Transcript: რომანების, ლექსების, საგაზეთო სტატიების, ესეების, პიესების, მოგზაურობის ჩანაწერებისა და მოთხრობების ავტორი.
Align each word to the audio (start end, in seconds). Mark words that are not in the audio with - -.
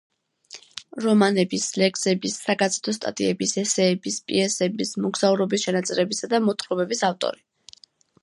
რომანების, 1.03 1.65
ლექსების, 1.81 2.37
საგაზეთო 2.45 2.93
სტატიების, 2.97 3.53
ესეების, 3.63 4.17
პიესების, 4.31 4.93
მოგზაურობის 5.05 5.67
ჩანაწერებისა 5.69 6.33
და 6.35 6.43
მოთხრობების 6.47 7.05
ავტორი. 7.11 7.45